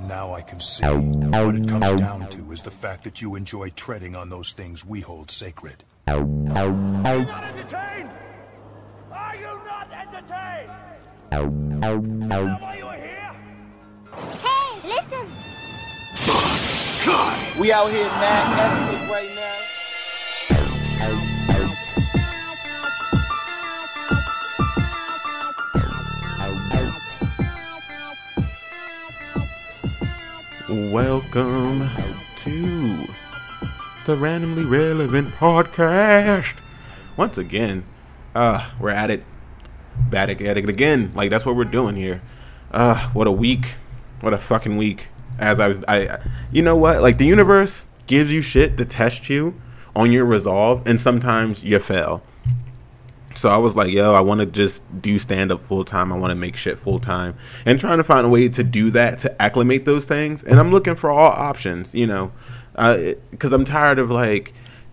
[0.00, 0.84] Now I can see.
[0.84, 4.84] What it comes down to is the fact that you enjoy treading on those things
[4.84, 5.84] we hold sacred.
[6.08, 8.10] Are you not entertained?
[9.12, 10.70] Are you not entertained?
[11.32, 11.38] Is
[11.80, 13.34] that why you are here?
[14.42, 15.26] Hey, listen!
[17.60, 19.01] We out here mad
[30.72, 31.90] Welcome
[32.36, 33.06] to
[34.06, 36.54] the Randomly Relevant Podcast.
[37.14, 37.84] Once again,
[38.34, 39.22] uh, we're at it.
[40.08, 41.12] Back at it again.
[41.14, 42.22] Like that's what we're doing here.
[42.70, 43.74] Uh, what a week.
[44.22, 45.08] What a fucking week.
[45.38, 46.18] As I, I,
[46.50, 47.02] you know what?
[47.02, 49.60] Like the universe gives you shit to test you
[49.94, 52.22] on your resolve, and sometimes you fail.
[53.34, 56.12] So I was like, yo, I want to just do stand up full time.
[56.12, 58.90] I want to make shit full time and trying to find a way to do
[58.90, 60.42] that to acclimate those things.
[60.42, 62.32] And I'm looking for all options, you know,
[63.30, 64.52] because I'm tired of like,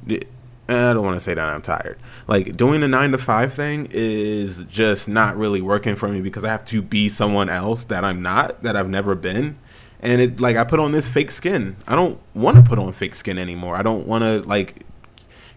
[0.09, 0.19] eh,
[0.67, 1.97] I don't want to say that I'm tired.
[2.27, 6.43] Like doing the nine to five thing is just not really working for me because
[6.43, 9.57] I have to be someone else that I'm not, that I've never been.
[10.01, 11.75] And it like I put on this fake skin.
[11.87, 13.75] I don't want to put on fake skin anymore.
[13.75, 14.85] I don't want to like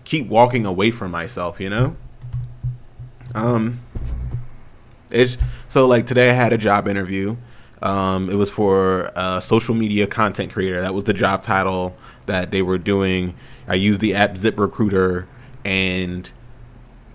[0.04, 1.96] keep walking away from myself, you know?
[3.34, 3.80] Um,
[5.10, 5.36] it's
[5.68, 7.36] so like today I had a job interview.
[7.82, 10.80] Um, it was for a social media content creator.
[10.80, 13.34] That was the job title that they were doing.
[13.66, 15.26] I used the app ZipRecruiter
[15.64, 16.30] and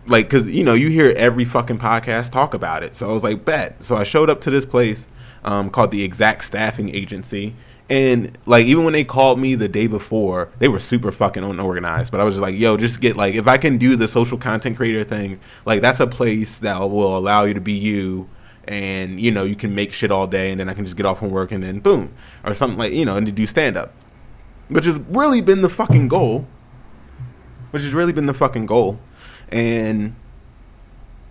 [0.05, 2.95] like, cause you know you hear every fucking podcast talk about it.
[2.95, 3.83] So I was like, bet.
[3.83, 5.07] So I showed up to this place
[5.43, 7.55] um, called the Exact Staffing Agency.
[7.89, 12.11] And like even when they called me the day before, they were super fucking unorganized.
[12.11, 14.37] But I was just like, yo, just get like if I can do the social
[14.37, 18.29] content creator thing, like that's a place that will allow you to be you
[18.67, 21.05] and you know, you can make shit all day and then I can just get
[21.05, 22.13] off from work and then boom.
[22.43, 23.93] Or something like you know, and to do stand up.
[24.67, 26.45] Which has really been the fucking goal.
[27.71, 28.99] Which has really been the fucking goal.
[29.49, 30.15] And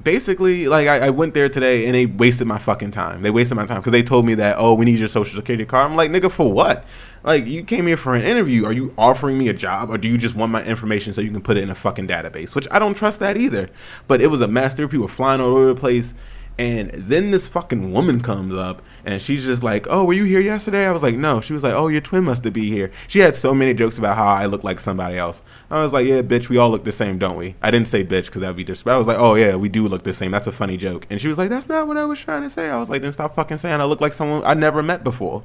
[0.06, 3.22] basically, like I, I, went there today and they wasted my fucking time.
[3.22, 5.64] They wasted my time because they told me that oh we need your social security
[5.64, 5.90] card.
[5.90, 6.84] I'm like nigga for what?
[7.24, 8.64] Like you came here for an interview.
[8.66, 11.32] Are you offering me a job or do you just want my information so you
[11.32, 12.54] can put it in a fucking database?
[12.54, 13.68] Which I don't trust that either.
[14.06, 14.74] But it was a mess.
[14.74, 16.14] There were people flying all over the place.
[16.58, 20.40] And then this fucking woman comes up and she's just like, Oh, were you here
[20.40, 20.86] yesterday?
[20.86, 21.42] I was like, No.
[21.42, 22.90] She was like, Oh, your twin must have be here.
[23.08, 25.42] She had so many jokes about how I look like somebody else.
[25.70, 27.56] I was like, Yeah, bitch, we all look the same, don't we?
[27.62, 28.94] I didn't say bitch because that would be disrespectful.
[28.94, 30.30] I was like, Oh, yeah, we do look the same.
[30.30, 31.06] That's a funny joke.
[31.10, 32.70] And she was like, That's not what I was trying to say.
[32.70, 35.42] I was like, Then stop fucking saying I look like someone I never met before.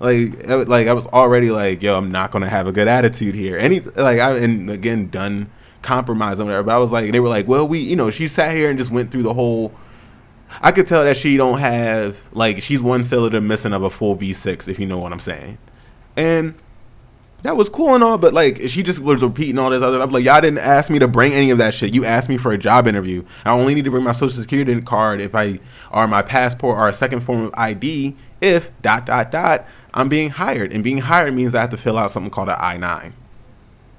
[0.00, 3.36] Like, like I was already like, Yo, I'm not going to have a good attitude
[3.36, 3.56] here.
[3.56, 5.48] Any, like, I, and again, done
[5.82, 6.64] compromise on whatever.
[6.64, 8.76] But I was like, They were like, Well, we, you know, she sat here and
[8.76, 9.72] just went through the whole
[10.60, 14.16] I could tell that she don't have like she's one cylinder missing of a full
[14.16, 15.58] V6 if you know what I'm saying.
[16.16, 16.54] And
[17.42, 20.00] that was cool and all, but like she just was repeating all this other.
[20.00, 21.94] I'm like, y'all didn't ask me to bring any of that shit.
[21.94, 23.24] You asked me for a job interview.
[23.44, 25.60] I only need to bring my social security card if I
[25.90, 30.30] or my passport or a second form of ID if dot dot dot I'm being
[30.30, 30.72] hired.
[30.72, 33.14] And being hired means I have to fill out something called an I nine.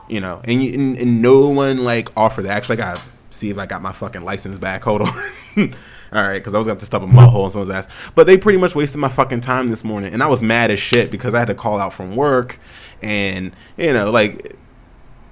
[0.07, 2.51] You know, and, you, and and no one like offered that.
[2.51, 4.83] Actually, I gotta see if I got my fucking license back.
[4.83, 5.13] Hold on.
[6.13, 7.87] All right, because I was going to stuff a mud hole in someone's ass.
[8.15, 10.13] But they pretty much wasted my fucking time this morning.
[10.13, 12.59] And I was mad as shit because I had to call out from work.
[13.01, 14.57] And, you know, like,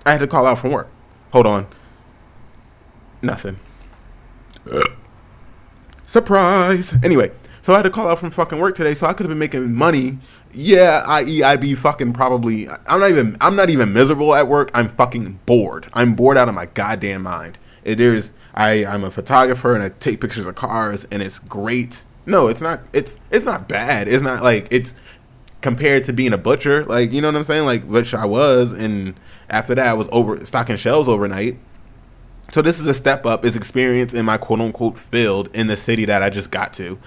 [0.06, 0.90] I had to call out from work.
[1.34, 1.67] Hold on.
[3.22, 3.59] Nothing.
[6.06, 6.96] Surprise.
[7.03, 9.29] Anyway, so I had to call out from fucking work today so I could have
[9.29, 10.19] been making money.
[10.51, 11.44] Yeah, i.e.
[11.44, 14.72] I be fucking probably I'm not even I'm not even miserable at work.
[14.73, 15.88] I'm fucking bored.
[15.94, 17.59] I'm bored out of my goddamn mind.
[17.84, 22.03] There's I I'm a photographer and I take pictures of cars and it's great.
[22.25, 22.81] No, it's not.
[22.94, 24.07] It's it's not bad.
[24.07, 24.94] It's not like it's
[25.62, 26.84] compared to being a butcher.
[26.84, 27.66] Like you know what I'm saying?
[27.66, 29.16] Like which I was, and
[29.50, 31.57] after that I was over stocking shelves overnight.
[32.51, 33.45] So this is a step up.
[33.45, 37.00] Is experience in my quote unquote field in the city that I just got to.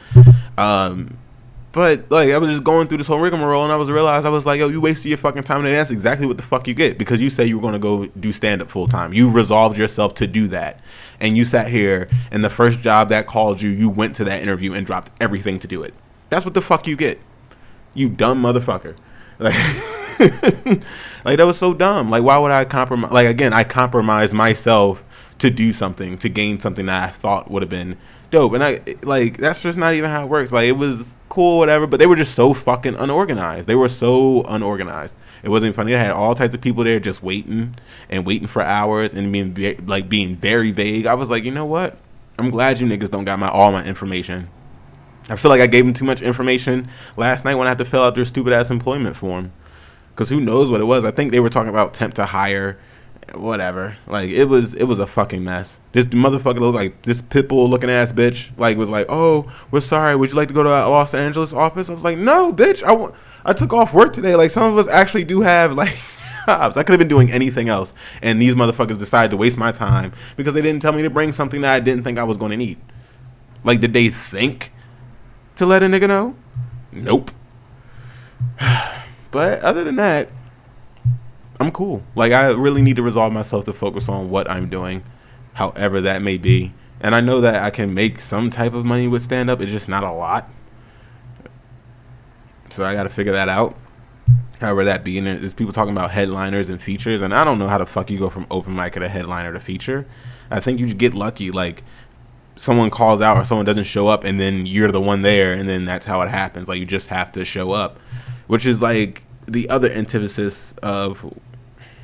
[0.56, 1.18] Um,
[1.72, 4.30] but like I was just going through this whole rigmarole, and I was realized I
[4.30, 6.74] was like, "Yo, you wasted your fucking time," and that's exactly what the fuck you
[6.74, 9.12] get because you say you were to go do stand up full time.
[9.14, 10.80] You resolved yourself to do that,
[11.18, 14.42] and you sat here, and the first job that called you, you went to that
[14.42, 15.94] interview and dropped everything to do it.
[16.28, 17.18] That's what the fuck you get,
[17.94, 18.96] you dumb motherfucker.
[19.38, 20.84] Like,
[21.24, 22.08] like that was so dumb.
[22.08, 23.10] Like, why would I compromise?
[23.10, 25.02] Like again, I compromised myself
[25.38, 27.96] to do something to gain something that I thought would have been
[28.32, 30.50] dope, and I like that's just not even how it works.
[30.50, 33.68] Like it was cool, whatever, but they were just so fucking unorganized.
[33.68, 35.16] They were so unorganized.
[35.44, 35.92] It wasn't funny.
[35.92, 37.76] They had all types of people there just waiting
[38.10, 41.06] and waiting for hours and being like being very vague.
[41.06, 41.96] I was like, you know what?
[42.38, 44.48] I'm glad you niggas don't got my all my information.
[45.28, 47.84] I feel like I gave them too much information last night when I had to
[47.84, 49.52] fill out their stupid ass employment form.
[50.10, 51.04] Because who knows what it was?
[51.04, 52.78] I think they were talking about temp to hire,
[53.34, 53.96] whatever.
[54.06, 55.80] Like it was, it was a fucking mess.
[55.92, 58.50] This motherfucker looked like this pitbull looking ass bitch.
[58.58, 60.16] Like was like, oh, we're sorry.
[60.16, 61.88] Would you like to go to our Los Angeles office?
[61.90, 62.82] I was like, no, bitch.
[62.82, 63.14] I want.
[63.44, 64.36] I took off work today.
[64.36, 65.96] Like some of us actually do have like
[66.46, 66.76] jobs.
[66.76, 70.12] I could have been doing anything else, and these motherfuckers decided to waste my time
[70.36, 72.50] because they didn't tell me to bring something that I didn't think I was going
[72.50, 72.78] to need.
[73.64, 74.72] Like, did they think
[75.56, 76.36] to let a nigga know?
[76.90, 77.30] Nope.
[79.30, 80.28] but other than that,
[81.62, 82.02] I'm cool.
[82.16, 85.04] Like, I really need to resolve myself to focus on what I'm doing,
[85.54, 86.74] however that may be.
[87.00, 89.60] And I know that I can make some type of money with stand up.
[89.60, 90.50] It's just not a lot.
[92.70, 93.76] So I got to figure that out.
[94.58, 97.68] However that be, and there's people talking about headliners and features, and I don't know
[97.68, 100.06] how the fuck you go from open mic to headliner to feature.
[100.50, 101.84] I think you get lucky, like
[102.56, 105.68] someone calls out or someone doesn't show up, and then you're the one there, and
[105.68, 106.68] then that's how it happens.
[106.68, 107.98] Like you just have to show up,
[108.46, 111.24] which is like the other antithesis of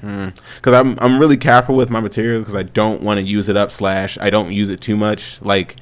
[0.00, 0.32] because
[0.64, 3.56] hmm, I'm I'm really careful with my material because I don't want to use it
[3.56, 5.76] up slash I don't use it too much like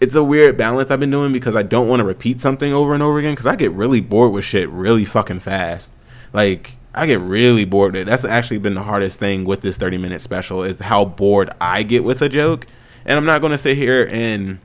[0.00, 2.94] it's a weird balance I've been doing because I don't want to repeat something over
[2.94, 5.92] and over again because I get really bored with shit really fucking fast.
[6.32, 7.94] Like I get really bored.
[7.94, 11.82] That's actually been the hardest thing with this 30 minute special is how bored I
[11.82, 12.66] get with a joke.
[13.04, 14.58] And I'm not going to sit here and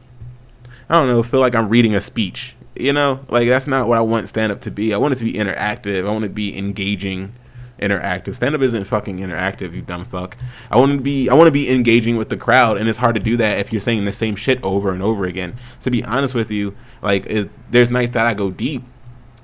[0.90, 2.56] I don't know, feel like I'm reading a speech.
[2.76, 4.94] You know, like that's not what I want stand up to be.
[4.94, 6.08] I want it to be interactive.
[6.08, 7.34] I want it to be engaging
[7.84, 8.36] interactive.
[8.36, 10.38] Stand up isn't fucking interactive, you dumb fuck.
[10.72, 13.16] I want to be I want to be engaging with the crowd, and it's hard
[13.16, 15.56] to do that if you're saying the same shit over and over again.
[15.82, 18.84] To be honest with you, like it, there's nights that I go deep,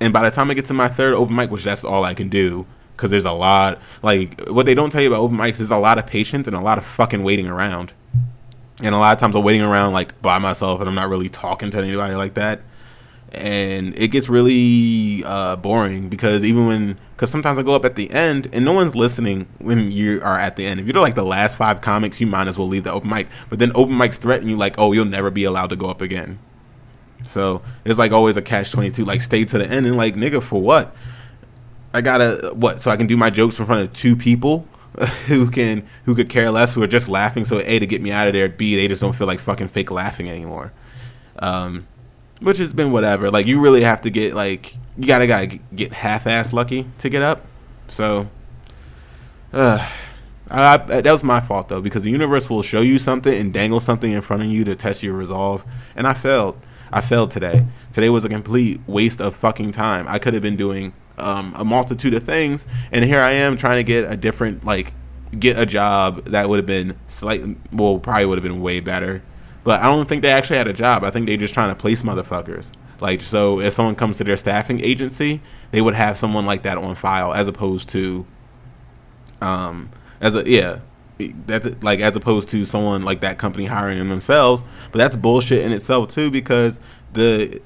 [0.00, 2.14] and by the time I get to my third open mic, which that's all I
[2.14, 2.66] can do,
[2.96, 5.78] because there's a lot like what they don't tell you about open mics is a
[5.78, 7.92] lot of patience and a lot of fucking waiting around.
[8.82, 11.28] And a lot of times I'm waiting around like by myself and I'm not really
[11.28, 12.62] talking to anybody like that
[13.32, 17.96] and it gets really uh, boring because even when because sometimes I go up at
[17.96, 20.80] the end and no one's listening when you are at the end.
[20.80, 23.28] If you're like the last five comics, you might as well leave the open mic.
[23.50, 26.00] But then open mics threaten you like, oh, you'll never be allowed to go up
[26.00, 26.38] again.
[27.22, 29.04] So it's like always a catch twenty two.
[29.04, 30.96] Like stay to the end and like nigga for what?
[31.92, 32.80] I gotta what?
[32.80, 34.66] So I can do my jokes in front of two people
[35.26, 37.44] who can who could care less, who are just laughing.
[37.44, 38.48] So a to get me out of there.
[38.48, 40.72] B they just don't feel like fucking fake laughing anymore.
[41.38, 41.86] Um,
[42.40, 43.30] which has been whatever.
[43.30, 47.22] Like you really have to get like you gotta gotta get half-ass lucky to get
[47.22, 47.46] up.
[47.88, 48.28] So,
[49.52, 49.88] uh,
[50.50, 53.52] I, I, that was my fault though because the universe will show you something and
[53.52, 55.64] dangle something in front of you to test your resolve,
[55.94, 56.60] and I failed.
[56.92, 57.66] I failed today.
[57.92, 60.08] Today was a complete waste of fucking time.
[60.08, 63.76] I could have been doing um, a multitude of things, and here I am trying
[63.76, 64.94] to get a different like
[65.38, 69.22] get a job that would have been slightly well probably would have been way better
[69.64, 71.04] but I don't think they actually had a job.
[71.04, 72.72] I think they're just trying to place motherfuckers.
[73.00, 75.40] Like so, if someone comes to their staffing agency,
[75.70, 78.26] they would have someone like that on file, as opposed to,
[79.40, 79.90] um,
[80.20, 80.80] as a yeah,
[81.46, 84.64] that's like as opposed to someone like that company hiring them themselves.
[84.92, 86.78] But that's bullshit in itself too, because
[87.12, 87.60] the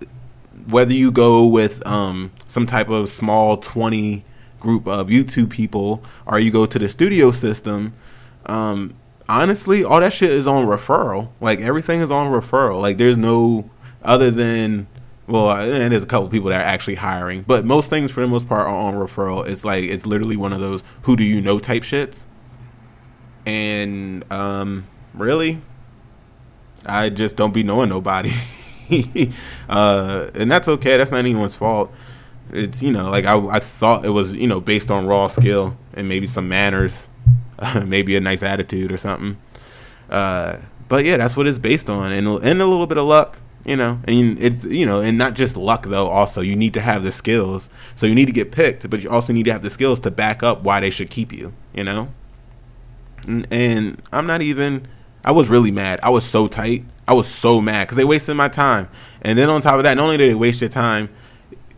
[0.66, 4.24] whether you go with um some type of small twenty
[4.60, 7.92] group of YouTube people or you go to the studio system,
[8.46, 8.94] um,
[9.28, 11.30] honestly, all that shit is on referral.
[11.40, 12.80] Like everything is on referral.
[12.80, 13.70] Like there's no
[14.02, 14.86] other than
[15.26, 18.26] well, and there's a couple people that are actually hiring, but most things for the
[18.26, 19.46] most part are on referral.
[19.46, 22.26] It's like it's literally one of those who do you know type shits.
[23.46, 25.60] And um, really,
[26.84, 28.32] I just don't be knowing nobody.
[29.68, 30.96] uh, and that's okay.
[30.96, 31.92] That's not anyone's fault.
[32.52, 35.76] It's you know like I I thought it was you know based on raw skill
[35.94, 37.08] and maybe some manners
[37.86, 39.36] maybe a nice attitude or something.
[40.10, 43.38] Uh, but yeah, that's what it's based on, and and a little bit of luck,
[43.64, 44.00] you know.
[44.04, 46.06] And it's you know, and not just luck though.
[46.06, 47.68] Also, you need to have the skills.
[47.94, 50.10] So you need to get picked, but you also need to have the skills to
[50.10, 51.52] back up why they should keep you.
[51.72, 52.08] You know.
[53.26, 54.86] And, and I'm not even.
[55.24, 56.00] I was really mad.
[56.02, 56.84] I was so tight.
[57.08, 58.88] I was so mad because they wasted my time.
[59.22, 61.08] And then on top of that, not only did they waste your time,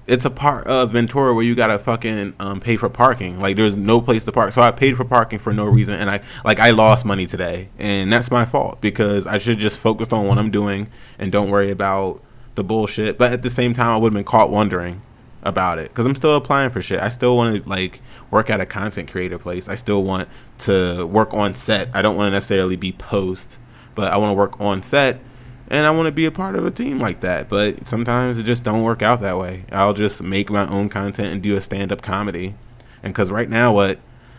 [0.06, 3.40] it's a part of Ventura where you gotta fucking um, pay for parking.
[3.40, 6.08] Like there's no place to park, so I paid for parking for no reason, and
[6.08, 10.12] I like I lost money today, and that's my fault because I should just focused
[10.12, 12.22] on what I'm doing and don't worry about
[12.54, 13.18] the bullshit.
[13.18, 15.02] But at the same time, I would have been caught wondering
[15.42, 17.00] about it because I'm still applying for shit.
[17.00, 19.68] I still want to like work at a content creator place.
[19.68, 21.88] I still want to work on set.
[21.94, 23.58] I don't want to necessarily be post,
[23.94, 25.20] but I want to work on set
[25.68, 27.48] and I want to be a part of a team like that.
[27.48, 29.64] But sometimes it just don't work out that way.
[29.72, 32.54] I'll just make my own content and do a stand up comedy.
[33.02, 33.98] And because right now, what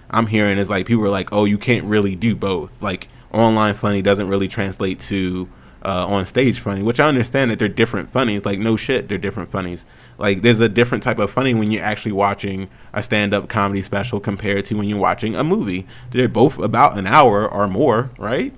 [0.10, 2.82] I'm hearing is like people are like, oh, you can't really do both.
[2.82, 5.50] Like online funny doesn't really translate to
[5.84, 8.46] uh, on stage funny, which I understand that they're different funnies.
[8.46, 9.86] Like no shit, they're different funnies.
[10.18, 14.20] Like there's a different type of funny when you're actually watching a stand-up comedy special
[14.20, 15.86] compared to when you're watching a movie.
[16.12, 18.54] They're both about an hour or more, right?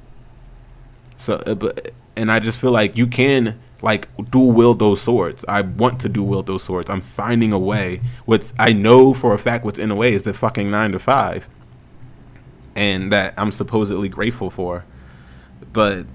[1.18, 5.46] So, uh, but and I just feel like you can like dual wield those swords.
[5.48, 6.90] I want to dual wield those swords.
[6.90, 8.02] I'm finding a way.
[8.26, 11.00] What's I know for a fact what's in a way is the fucking nine to
[11.00, 11.48] five,
[12.76, 14.86] and that I'm supposedly grateful for,
[15.72, 16.06] but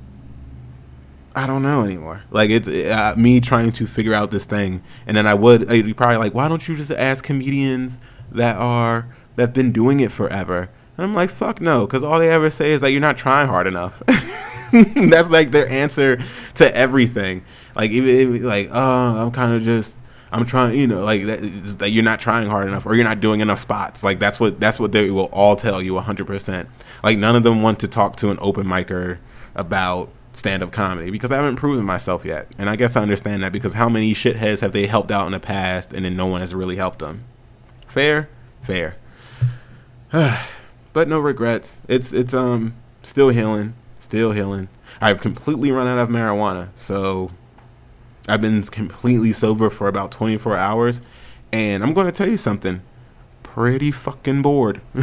[1.34, 2.22] I don't know anymore.
[2.30, 5.84] Like it's uh, me trying to figure out this thing, and then I would I'd
[5.84, 7.98] be probably like, why don't you just ask comedians
[8.30, 10.70] that are that've been doing it forever?
[10.96, 13.48] And I'm like, fuck no, because all they ever say is that you're not trying
[13.48, 14.00] hard enough.
[15.10, 16.18] That's like their answer
[16.54, 17.44] to everything.
[17.76, 19.98] Like even like, oh, I'm kind of just.
[20.32, 21.40] I'm trying, you know, like that,
[21.78, 24.02] that you're not trying hard enough, or you're not doing enough spots.
[24.02, 26.26] Like that's what that's what they will all tell you 100.
[26.26, 26.68] percent
[27.04, 29.18] Like none of them want to talk to an open micer
[29.54, 32.48] about stand up comedy because I haven't proven myself yet.
[32.58, 35.32] And I guess I understand that because how many shitheads have they helped out in
[35.32, 37.24] the past and then no one has really helped them?
[37.86, 38.28] Fair?
[38.62, 38.96] Fair.
[40.10, 41.80] but no regrets.
[41.86, 43.74] It's it's um still healing,
[44.14, 44.68] still healing.
[45.00, 47.32] I've completely run out of marijuana, so
[48.28, 51.02] I've been completely sober for about 24 hours,
[51.52, 52.80] and I'm going to tell you something.
[53.42, 54.80] Pretty fucking bored.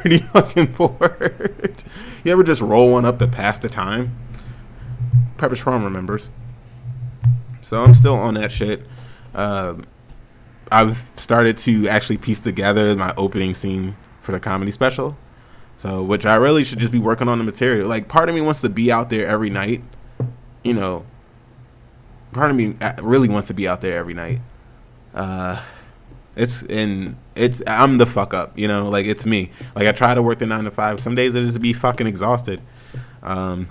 [0.00, 1.84] Pretty fucking bored.
[2.24, 4.16] you ever just roll one up to pass the time?
[5.36, 6.30] Pepperidge Farm remembers.
[7.62, 8.84] So I'm still on that shit.
[9.32, 9.84] Um,
[10.72, 15.16] I've started to actually piece together my opening scene for the comedy special.
[15.78, 17.86] So, which I really should just be working on the material.
[17.86, 19.82] Like, part of me wants to be out there every night.
[20.62, 21.04] You know,
[22.32, 24.40] part of me uh, really wants to be out there every night.
[25.14, 25.62] Uh,
[26.36, 28.58] it's and it's I'm the fuck up.
[28.58, 29.50] You know, like it's me.
[29.74, 31.00] Like I try to work the nine to five.
[31.00, 32.60] Some days it is to be fucking exhausted.
[33.22, 33.68] Um,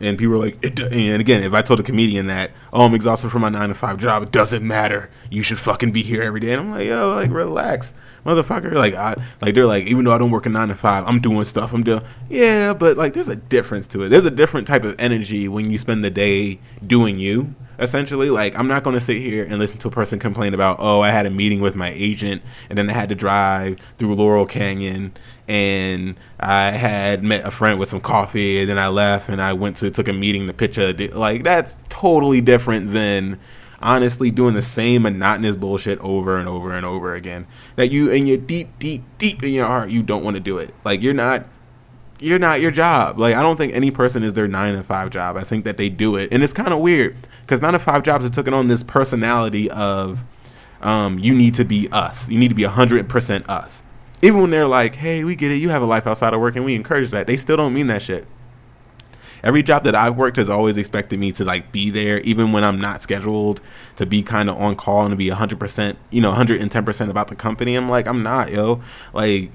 [0.00, 3.30] and people are like, and again, if I told a comedian that, oh, I'm exhausted
[3.30, 5.10] from my nine to five job, it doesn't matter.
[5.28, 6.52] You should fucking be here every day.
[6.52, 7.92] And I'm like, yo, like relax,
[8.24, 8.74] motherfucker.
[8.74, 11.20] Like I, like they're like, even though I don't work a nine to five, I'm
[11.20, 11.72] doing stuff.
[11.72, 14.08] I'm doing, yeah, but like, there's a difference to it.
[14.08, 18.30] There's a different type of energy when you spend the day doing you essentially.
[18.30, 21.10] Like, I'm not to sit here and listen to a person complain about, oh, I
[21.10, 25.12] had a meeting with my agent and then I had to drive through Laurel Canyon
[25.46, 29.52] and I had met a friend with some coffee and then I left and I
[29.52, 33.38] went to took a meeting to pitch a like that's totally different than
[33.80, 38.26] honestly doing the same monotonous bullshit over and over and over again that you in
[38.26, 41.14] your deep deep deep in your heart you don't want to do it like you're
[41.14, 41.46] not
[42.18, 45.10] you're not your job like i don't think any person is their nine to five
[45.10, 47.78] job i think that they do it and it's kind of weird because nine to
[47.78, 50.24] five jobs have taken on this personality of
[50.80, 53.82] um, you need to be us you need to be 100% us
[54.22, 55.56] even when they're like, "Hey, we get it.
[55.56, 57.86] You have a life outside of work, and we encourage that." They still don't mean
[57.88, 58.26] that shit.
[59.42, 62.64] Every job that I've worked has always expected me to like be there, even when
[62.64, 63.60] I'm not scheduled,
[63.96, 67.10] to be kind of on call and to be 100, percent you know, 110 percent
[67.10, 67.74] about the company.
[67.74, 68.82] I'm like, I'm not, yo.
[69.12, 69.50] Like,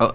[0.00, 0.12] uh,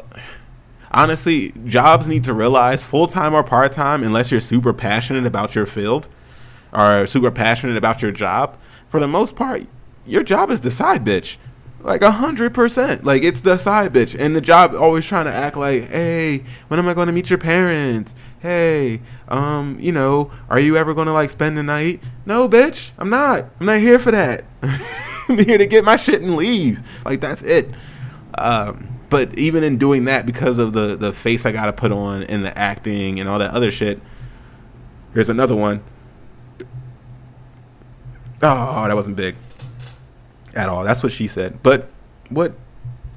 [0.92, 5.56] honestly, jobs need to realize full time or part time, unless you're super passionate about
[5.56, 6.08] your field
[6.74, 8.58] or super passionate about your job.
[8.88, 9.68] For the most part,
[10.06, 11.38] your job is the side bitch
[11.84, 13.04] like a hundred percent.
[13.04, 16.80] Like it's the side bitch, and the job always trying to act like, hey, when
[16.80, 18.16] am I going to meet your parents?
[18.42, 22.02] Hey, um, you know, are you ever to like spend the night?
[22.26, 23.46] No, bitch, I'm not.
[23.60, 24.46] I'm not here for that.
[25.30, 26.82] I'm here to get my shit and leave.
[27.06, 27.70] Like that's it.
[28.36, 31.92] Um, but even in doing that, because of the the face I got to put
[31.92, 34.02] on and the acting and all that other shit,
[35.14, 35.84] here's another one.
[38.42, 39.36] Oh, that wasn't big
[40.56, 40.84] at all.
[40.84, 41.62] That's what she said.
[41.62, 41.92] But
[42.30, 42.56] what?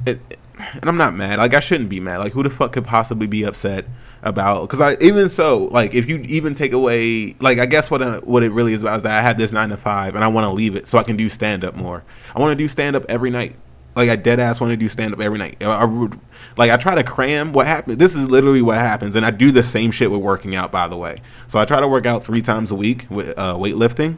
[0.05, 0.21] It,
[0.59, 1.39] and I'm not mad.
[1.39, 2.19] Like I shouldn't be mad.
[2.19, 3.87] Like who the fuck could possibly be upset
[4.25, 4.63] about?
[4.63, 8.21] Because I even so, like if you even take away, like I guess what uh,
[8.23, 10.29] what it really is about is that I had this nine to five and I
[10.29, 12.03] want to leave it so I can do stand up more.
[12.35, 13.55] I want to do stand up every night.
[13.95, 15.63] Like I dead ass want to do stand up every night.
[15.63, 16.09] I, I,
[16.57, 17.53] like I try to cram.
[17.53, 17.99] What happens?
[17.99, 20.73] This is literally what happens, and I do the same shit with working out.
[20.73, 23.55] By the way, so I try to work out three times a week with uh,
[23.57, 24.17] weightlifting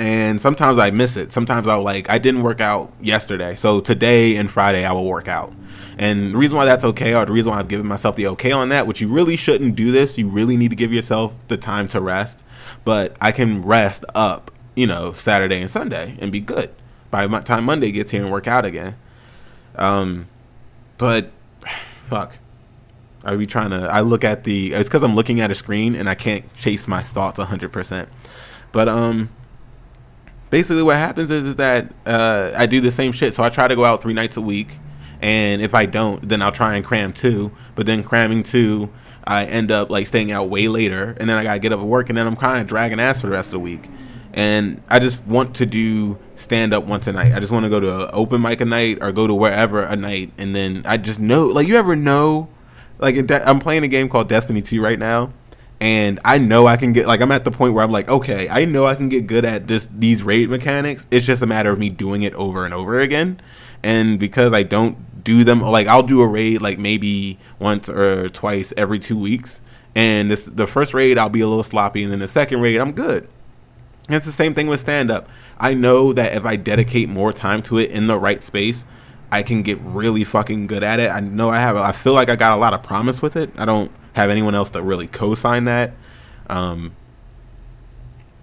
[0.00, 1.30] and sometimes I miss it.
[1.30, 5.28] Sometimes I'll like I didn't work out yesterday, so today and Friday I will work
[5.28, 5.52] out.
[5.98, 8.50] And the reason why that's okay, or the reason why I've given myself the okay
[8.50, 10.16] on that, which you really shouldn't do this.
[10.16, 12.42] You really need to give yourself the time to rest.
[12.82, 16.70] But I can rest up, you know, Saturday and Sunday and be good
[17.10, 18.96] by the time Monday gets here and work out again.
[19.76, 20.28] Um,
[20.96, 21.30] but
[22.04, 22.38] fuck.
[23.22, 23.86] I be trying to.
[23.86, 24.72] I look at the.
[24.72, 27.70] It's because I'm looking at a screen and I can't chase my thoughts 100.
[27.70, 28.08] percent
[28.72, 29.28] But um,
[30.50, 33.34] basically what happens is is that uh, I do the same shit.
[33.34, 34.78] So I try to go out three nights a week,
[35.20, 37.52] and if I don't, then I'll try and cram two.
[37.74, 38.90] But then cramming two,
[39.24, 41.86] I end up like staying out way later, and then I gotta get up at
[41.86, 43.88] work, and then I'm kind of dragging ass for the rest of the week.
[44.32, 47.32] And I just want to do stand up once a night.
[47.34, 49.82] I just want to go to an open mic a night or go to wherever
[49.82, 52.48] a night, and then I just know, like you ever know,
[52.98, 55.32] like I'm playing a game called Destiny 2 right now,
[55.80, 58.48] and I know I can get like I'm at the point where I'm like, okay,
[58.50, 61.06] I know I can get good at this these raid mechanics.
[61.10, 63.40] It's just a matter of me doing it over and over again.
[63.82, 68.28] And because I don't do them like I'll do a raid like maybe once or
[68.28, 69.62] twice every 2 weeks.
[69.94, 72.78] And this the first raid I'll be a little sloppy and then the second raid
[72.78, 73.26] I'm good.
[74.06, 75.30] And it's the same thing with stand up.
[75.58, 78.84] I know that if I dedicate more time to it in the right space,
[79.32, 81.10] I can get really fucking good at it.
[81.10, 83.50] I know I have I feel like I got a lot of promise with it.
[83.56, 85.92] I don't have anyone else to really co-sign that.
[86.48, 86.94] Um,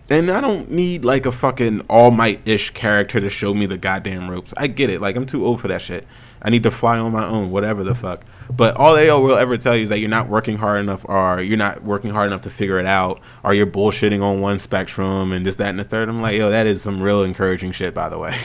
[0.09, 3.77] and I don't need like a fucking all might ish character to show me the
[3.77, 4.53] goddamn ropes.
[4.55, 5.01] I get it.
[5.01, 6.05] Like I'm too old for that shit.
[6.41, 8.23] I need to fly on my own, whatever the fuck.
[8.49, 11.41] But all they will ever tell you is that you're not working hard enough, or
[11.41, 15.33] you're not working hard enough to figure it out, or you're bullshitting on one spectrum
[15.33, 16.07] and this, that, and the third.
[16.07, 18.37] I'm like, yo, that is some real encouraging shit, by the way.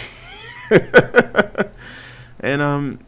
[2.41, 2.99] and um,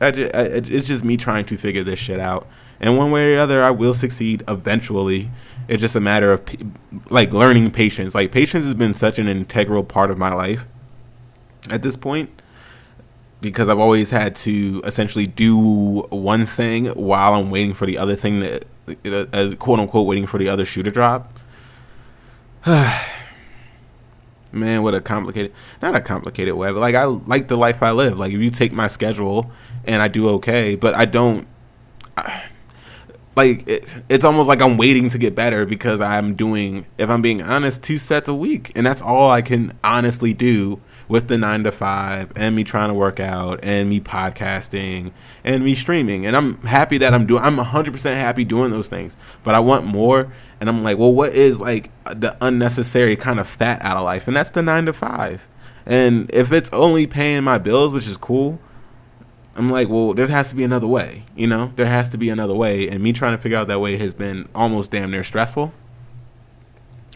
[0.00, 2.46] I just, I, it's just me trying to figure this shit out
[2.80, 5.30] and one way or the other i will succeed eventually.
[5.68, 6.42] It's just a matter of
[7.10, 8.14] like learning patience.
[8.14, 10.66] Like patience has been such an integral part of my life
[11.70, 12.30] at this point
[13.40, 18.14] because i've always had to essentially do one thing while i'm waiting for the other
[18.14, 21.32] thing to uh, quote unquote waiting for the other shoe to drop.
[24.52, 25.52] Man what a complicated
[25.82, 28.18] not a complicated way but like i like the life i live.
[28.18, 29.50] Like if you take my schedule
[29.84, 31.46] and i do okay but i don't
[32.16, 32.44] I,
[33.36, 37.20] like it, it's almost like I'm waiting to get better because I'm doing, if I'm
[37.22, 41.38] being honest, two sets a week, and that's all I can honestly do with the
[41.38, 45.12] nine to five and me trying to work out and me podcasting
[45.44, 46.26] and me streaming.
[46.26, 47.42] And I'm happy that I'm doing.
[47.42, 50.32] I'm 100% happy doing those things, but I want more.
[50.58, 54.26] And I'm like, well, what is like the unnecessary kind of fat out of life?
[54.26, 55.46] And that's the nine to five.
[55.84, 58.58] And if it's only paying my bills, which is cool,
[59.56, 61.72] I'm like, well, there has to be another way, you know?
[61.76, 62.88] There has to be another way.
[62.88, 65.72] And me trying to figure out that way has been almost damn near stressful.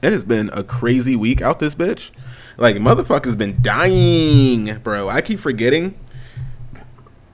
[0.02, 2.10] It has been a crazy week out this bitch.
[2.56, 5.08] Like, motherfuckers been dying, bro.
[5.08, 5.98] I keep forgetting.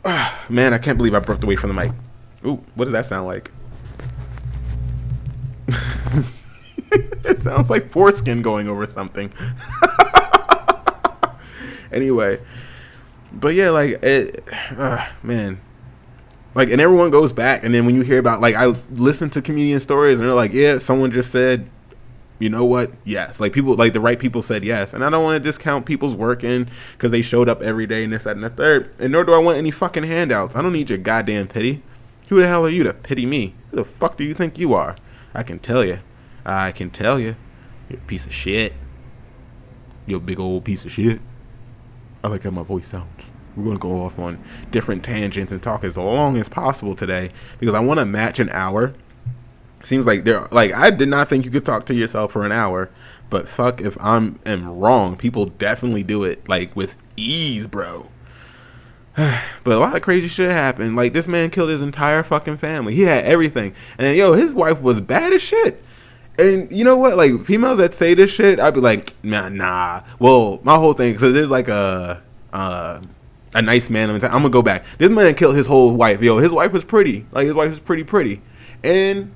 [0.49, 1.93] Man, I can't believe I broke away from the mic.
[2.45, 3.53] Ooh, what does that sound like?
[7.25, 9.33] it sounds like foreskin going over something.
[11.93, 12.41] anyway,
[13.41, 14.45] but yeah, like it,
[14.77, 15.61] uh, man,
[16.55, 19.43] like and everyone goes back, and then when you hear about like I listen to
[19.43, 21.71] comedian stories, and they're like, yeah, someone just said,
[22.39, 22.93] you know what?
[23.05, 25.87] Yes, like people, like the right people said yes, and I don't want to discount
[25.87, 28.95] people's work working because they showed up every day and this, that, and the third,
[28.99, 30.57] and nor do I want any fucking handouts.
[30.57, 31.83] I don't need your goddamn pity.
[32.29, 33.55] Who the hell are you to pity me?
[33.71, 34.97] Who the fuck do you think you are?
[35.33, 36.01] I can tell you.
[36.45, 37.37] I can tell you.
[37.89, 38.73] You're a piece of shit.
[40.07, 41.21] You're a big old piece of shit.
[42.27, 43.31] I like how my voice sounds.
[43.55, 47.31] We're going to go off on different tangents and talk as long as possible today
[47.61, 48.95] because I want to match an hour.
[49.85, 52.51] Seems like there, like I did not think you could talk to yourself for an
[52.51, 52.91] hour,
[53.31, 55.17] but fuck if I'm am wrong.
[55.17, 58.11] People definitely do it like with ease, bro.
[59.17, 60.97] but a lot of crazy shit happened.
[60.97, 62.97] Like this man killed his entire fucking family.
[62.97, 65.81] He had everything, and yo, his wife was bad as shit.
[66.39, 67.17] And you know what?
[67.17, 70.03] Like females that say this shit, I'd be like, nah, nah.
[70.19, 72.23] Well, my whole thing, because there's like a
[72.53, 73.01] uh,
[73.55, 74.11] a nice man.
[74.11, 74.85] I'm gonna go back.
[74.99, 76.23] This man killed his whole wife.
[76.23, 77.27] Yo, his wife was pretty.
[77.33, 78.43] Like his wife was pretty pretty,
[78.85, 79.35] and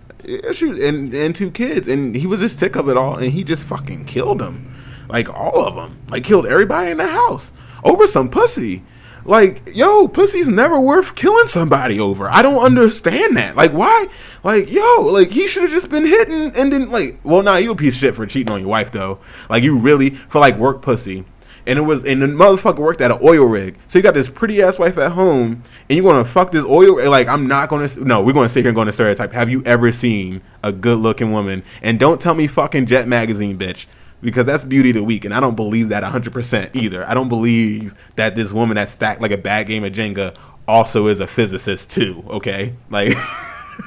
[0.52, 3.44] she and and two kids, and he was just sick of it all, and he
[3.44, 4.74] just fucking killed them,
[5.08, 8.82] like all of them, like killed everybody in the house over some pussy.
[9.30, 12.28] Like, yo, pussy's never worth killing somebody over.
[12.28, 13.54] I don't understand that.
[13.54, 14.08] Like, why?
[14.42, 17.70] Like, yo, like he should have just been hitting and then like, well, nah, you
[17.70, 19.20] a piece of shit for cheating on your wife though.
[19.48, 21.24] Like, you really for like work pussy.
[21.64, 23.78] And it was, and the motherfucker worked at an oil rig.
[23.86, 26.96] So you got this pretty ass wife at home, and you to fuck this oil?
[26.96, 27.06] rig?
[27.06, 27.88] Like, I'm not gonna.
[27.98, 29.32] No, we're gonna sit here and go into stereotype.
[29.32, 31.62] Have you ever seen a good looking woman?
[31.82, 33.86] And don't tell me fucking Jet Magazine, bitch
[34.20, 37.08] because that's beauty of the week, and I don't believe that 100% either.
[37.08, 40.36] I don't believe that this woman that stacked like a bad game of Jenga
[40.68, 42.24] also is a physicist too.
[42.28, 43.14] Okay, like,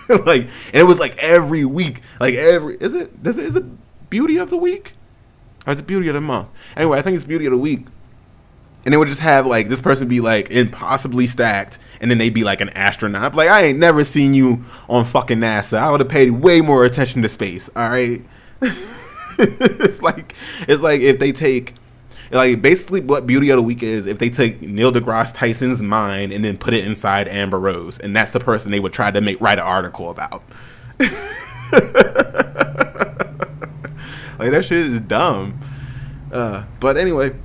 [0.10, 3.64] like, and it was like every week, like every is it is it is it
[4.10, 4.94] beauty of the week
[5.66, 6.48] or is it beauty of the month?
[6.76, 7.88] Anyway, I think it's beauty of the week.
[8.86, 12.34] And they would just have like this person be like impossibly stacked, and then they'd
[12.34, 13.34] be like an astronaut.
[13.34, 15.78] Like I ain't never seen you on fucking NASA.
[15.78, 17.70] I would have paid way more attention to space.
[17.76, 18.22] All right.
[19.40, 20.36] it's like
[20.68, 21.76] it's like if they take
[22.32, 26.32] like basically what beauty of the week is if they take Neil deGrasse Tyson's mind
[26.32, 29.22] and then put it inside Amber Rose and that's the person they would try to
[29.22, 30.44] make write an article about.
[34.40, 35.60] like that shit is dumb.
[36.32, 37.36] Uh, but anyway,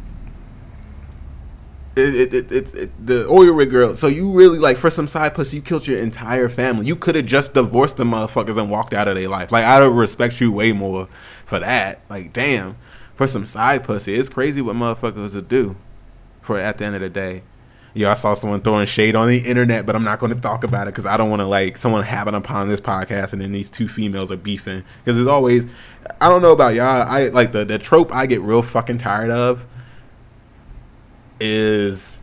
[1.98, 3.94] it, it, it, it's it, the oil rig girl.
[3.94, 6.86] So you really like for some side pussy, you killed your entire family.
[6.86, 9.52] You could have just divorced the motherfuckers and walked out of their life.
[9.52, 11.08] Like I would respect you way more
[11.48, 12.00] for that.
[12.08, 12.76] Like damn,
[13.16, 15.76] for some side pussy, it's crazy what motherfuckers will do.
[16.42, 17.42] For at the end of the day,
[17.94, 20.62] yo, I saw someone throwing shade on the internet, but I'm not going to talk
[20.62, 23.52] about it because I don't want to like someone happen upon this podcast and then
[23.52, 24.84] these two females are beefing.
[25.00, 25.66] Because there's always,
[26.20, 27.02] I don't know about y'all.
[27.08, 29.66] I like the the trope I get real fucking tired of
[31.40, 32.22] is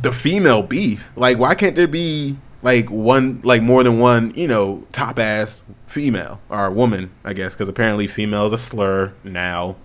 [0.00, 1.10] the female beef.
[1.16, 5.60] Like, why can't there be like one, like more than one, you know, top ass
[5.86, 7.10] female or woman?
[7.24, 9.76] I guess because apparently female is a slur now.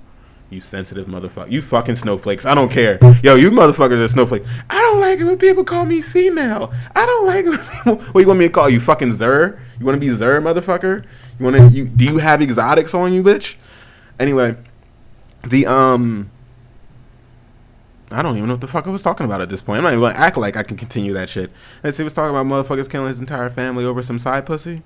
[0.50, 1.52] You sensitive motherfucker.
[1.52, 2.46] You fucking snowflakes.
[2.46, 3.00] I don't care.
[3.22, 4.48] Yo, you motherfuckers are snowflakes.
[4.70, 6.72] I don't like it when people call me female.
[6.96, 7.60] I don't like it when
[7.98, 8.14] people.
[8.14, 8.80] What you want me to call you?
[8.80, 9.62] Fucking Zer?
[9.78, 11.04] You want to be Zer, motherfucker?
[11.38, 11.68] You want to?
[11.68, 13.56] You do you have exotics on you, bitch?
[14.20, 14.56] Anyway,
[15.44, 16.32] the um.
[18.12, 19.80] I don't even know what the fuck I was talking about at this point.
[19.80, 21.52] I'm not even gonna act like I can continue that shit.
[21.84, 24.82] And see, was talking about motherfuckers killing his entire family over some side pussy.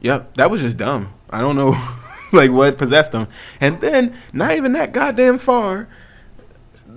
[0.00, 1.12] Yep, that was just dumb.
[1.30, 1.78] I don't know,
[2.32, 3.28] like what possessed him.
[3.60, 5.88] And then, not even that goddamn far.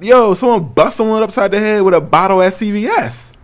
[0.02, 3.35] Yo, someone bust someone upside the head with a bottle at CVS.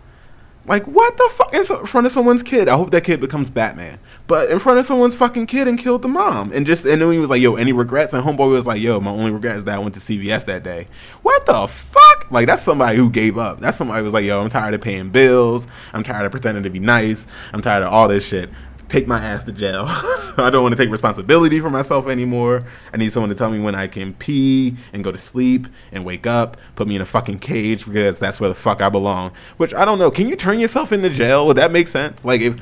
[0.66, 2.70] Like what the fuck in front of someone's kid?
[2.70, 4.00] I hope that kid becomes Batman.
[4.28, 6.52] But in front of someone's fucking kid and killed the mom.
[6.54, 9.00] And just and then he was like, "Yo, any regrets?" And homeboy was like, "Yo,
[9.00, 10.86] my only regret is that I went to CVS that day."
[11.24, 12.32] What the fuck?
[12.32, 13.60] Like that's somebody who gave up.
[13.60, 15.66] That's somebody who was like, "Yo, I'm tired of paying bills.
[15.94, 17.26] I'm tired of pretending to be nice.
[17.54, 18.50] I'm tired of all this shit."
[18.92, 19.86] Take my ass to jail.
[19.88, 22.64] I don't want to take responsibility for myself anymore.
[22.94, 26.04] I need someone to tell me when I can pee and go to sleep and
[26.04, 29.32] wake up, put me in a fucking cage because that's where the fuck I belong.
[29.58, 30.12] Which I don't know.
[30.12, 31.48] Can you turn yourself into jail?
[31.48, 32.26] Would that make sense?
[32.26, 32.62] Like if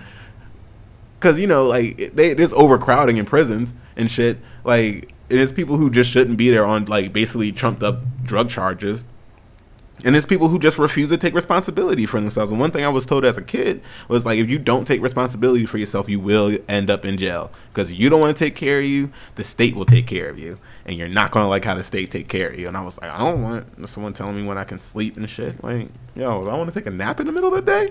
[1.19, 4.37] because you know like they, there's overcrowding in prisons and shit.
[4.63, 9.05] Like there's people who just shouldn't be there on like basically trumped up drug charges
[10.05, 12.51] and it's people who just refuse to take responsibility for themselves.
[12.51, 15.01] And one thing I was told as a kid was like, if you don't take
[15.01, 18.55] responsibility for yourself, you will end up in jail because you don't want to take
[18.55, 19.11] care of you.
[19.35, 22.11] The state will take care of you, and you're not gonna like how the state
[22.11, 22.67] take care of you.
[22.67, 25.29] And I was like, I don't want someone telling me when I can sleep and
[25.29, 25.63] shit.
[25.63, 27.89] Like, yo, I want to take a nap in the middle of the day,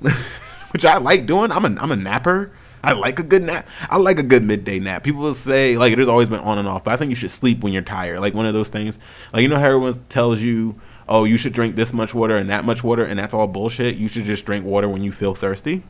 [0.72, 1.50] which I like doing.
[1.50, 2.52] I'm a I'm a napper.
[2.82, 3.66] I like a good nap.
[3.90, 5.02] I like a good midday nap.
[5.04, 7.30] People will say like has always been on and off, but I think you should
[7.30, 8.20] sleep when you're tired.
[8.20, 8.98] Like one of those things.
[9.32, 12.48] Like you know how everyone tells you oh, you should drink this much water and
[12.48, 13.96] that much water, and that's all bullshit.
[13.96, 15.82] You should just drink water when you feel thirsty.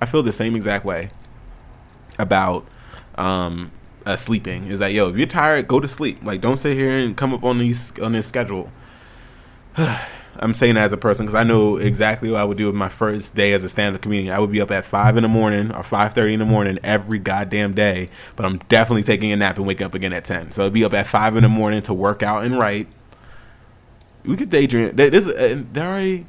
[0.00, 1.10] I feel the same exact way
[2.18, 2.66] about
[3.16, 3.72] um,
[4.06, 4.68] uh, sleeping.
[4.68, 6.22] Is that yo, if you're tired, go to sleep.
[6.22, 8.70] Like, don't sit here and come up on these on this schedule.
[10.42, 12.76] I'm saying that as a person because I know exactly what I would do with
[12.76, 14.32] my first day as a stand-up comedian.
[14.32, 16.78] I would be up at five in the morning or five thirty in the morning
[16.84, 20.52] every goddamn day, but I'm definitely taking a nap and waking up again at ten.
[20.52, 22.86] So I'd be up at five in the morning to work out and write
[24.24, 24.94] we could daydream.
[24.96, 26.26] This uh, did I already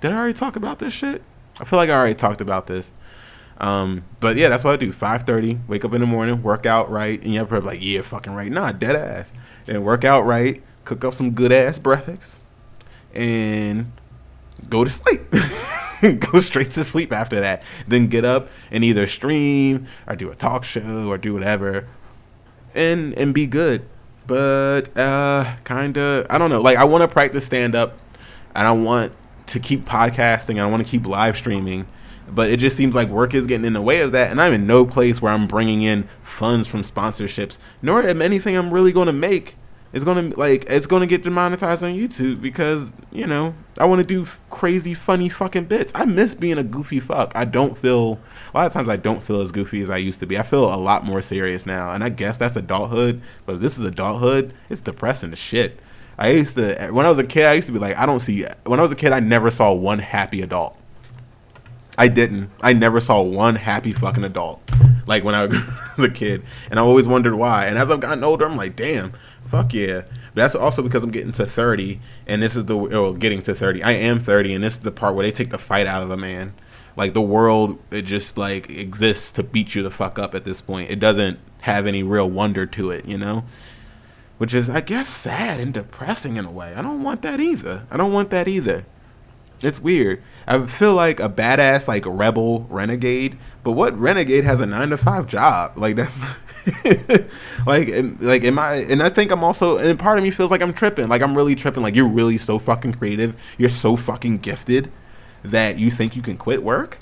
[0.00, 1.22] did I already talk about this shit?
[1.60, 2.92] I feel like I already talked about this.
[3.58, 4.92] Um, but yeah, that's what I do.
[4.92, 8.02] Five thirty, wake up in the morning, work out right, and you're probably like, yeah,
[8.02, 9.32] fucking right, nah, dead ass,
[9.66, 12.40] and work out right, cook up some good ass breakfast,
[13.14, 13.92] and
[14.68, 15.22] go to sleep.
[16.30, 17.62] go straight to sleep after that.
[17.88, 21.88] Then get up and either stream or do a talk show or do whatever,
[22.74, 23.88] and and be good
[24.26, 26.60] but uh, kind of I don't know.
[26.60, 27.98] Like I want to practice stand up,
[28.54, 31.86] and I want to keep podcasting, and I want to keep live streaming.
[32.28, 34.52] But it just seems like work is getting in the way of that, and I'm
[34.52, 38.92] in no place where I'm bringing in funds from sponsorships, nor am anything I'm really
[38.92, 39.56] going to make
[39.96, 44.06] it's gonna like it's gonna get demonetized on YouTube because you know I want to
[44.06, 45.90] do crazy, funny fucking bits.
[45.94, 47.32] I miss being a goofy fuck.
[47.34, 48.20] I don't feel
[48.52, 50.36] a lot of times I don't feel as goofy as I used to be.
[50.36, 53.22] I feel a lot more serious now, and I guess that's adulthood.
[53.46, 55.80] But this is adulthood, it's depressing as shit.
[56.18, 57.46] I used to eh, when I was a kid.
[57.46, 58.44] I used to be like, I don't see.
[58.66, 60.78] When I was a kid, I never saw one happy adult.
[61.96, 62.50] I didn't.
[62.60, 64.60] I never saw one happy fucking adult.
[65.06, 65.46] Like when I
[65.96, 67.64] was a kid, and I always wondered why.
[67.64, 69.14] And as I've gotten older, I'm like, damn,
[69.48, 70.02] Fuck yeah.
[70.02, 73.54] But that's also because I'm getting to 30, and this is the oh, getting to
[73.54, 73.82] 30.
[73.82, 76.10] I am 30, and this is the part where they take the fight out of
[76.10, 76.54] a man.
[76.96, 80.60] Like the world, it just like exists to beat you the fuck up at this
[80.60, 80.90] point.
[80.90, 83.44] It doesn't have any real wonder to it, you know.
[84.38, 86.74] Which is, I guess, sad and depressing in a way.
[86.74, 87.86] I don't want that either.
[87.90, 88.84] I don't want that either.
[89.62, 90.22] It's weird.
[90.46, 93.38] I feel like a badass, like rebel renegade.
[93.62, 95.72] But what renegade has a nine to five job?
[95.76, 96.20] Like that's
[97.66, 97.88] like,
[98.20, 98.74] like, am I?
[98.88, 101.08] And I think I'm also, and part of me feels like I'm tripping.
[101.08, 101.82] Like I'm really tripping.
[101.82, 103.40] Like you're really so fucking creative.
[103.56, 104.92] You're so fucking gifted
[105.42, 106.98] that you think you can quit work.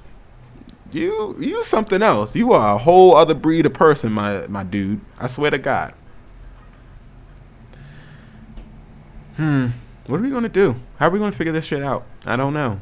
[0.92, 2.36] you you something else.
[2.36, 5.00] You are a whole other breed of person, my my dude.
[5.18, 5.94] I swear to God.
[9.36, 9.68] Hmm.
[10.06, 10.76] What are we gonna do?
[10.98, 12.04] How are we gonna figure this shit out?
[12.26, 12.80] I don't know.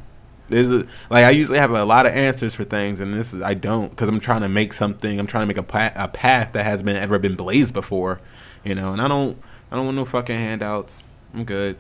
[0.49, 3.41] There's a, like I usually have a lot of answers for things, and this is
[3.41, 5.19] I don't because I'm trying to make something.
[5.19, 8.21] I'm trying to make a path, a path that has been ever been blazed before,
[8.65, 8.93] you know.
[8.93, 11.05] And I don't I don't want no fucking handouts.
[11.33, 11.77] I'm good.